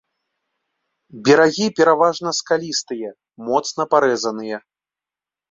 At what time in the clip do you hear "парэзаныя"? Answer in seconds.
3.95-4.57